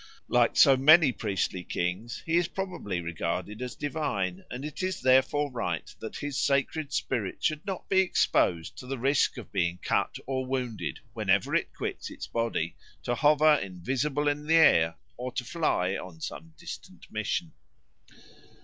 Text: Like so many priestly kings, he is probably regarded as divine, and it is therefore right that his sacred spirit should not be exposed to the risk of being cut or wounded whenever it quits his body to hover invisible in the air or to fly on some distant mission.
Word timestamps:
Like 0.29 0.55
so 0.57 0.75
many 0.75 1.11
priestly 1.11 1.63
kings, 1.63 2.23
he 2.25 2.35
is 2.35 2.47
probably 2.47 3.01
regarded 3.01 3.61
as 3.61 3.75
divine, 3.75 4.43
and 4.49 4.65
it 4.65 4.81
is 4.81 4.99
therefore 4.99 5.51
right 5.51 5.93
that 5.99 6.15
his 6.15 6.39
sacred 6.43 6.91
spirit 6.91 7.43
should 7.43 7.63
not 7.67 7.87
be 7.87 7.99
exposed 7.99 8.75
to 8.79 8.87
the 8.87 8.97
risk 8.97 9.37
of 9.37 9.51
being 9.51 9.77
cut 9.77 10.15
or 10.25 10.43
wounded 10.43 11.01
whenever 11.13 11.53
it 11.53 11.71
quits 11.75 12.07
his 12.07 12.25
body 12.25 12.75
to 13.03 13.13
hover 13.13 13.53
invisible 13.53 14.27
in 14.27 14.47
the 14.47 14.55
air 14.55 14.95
or 15.17 15.31
to 15.33 15.45
fly 15.45 15.95
on 15.95 16.19
some 16.19 16.55
distant 16.57 17.05
mission. 17.11 17.51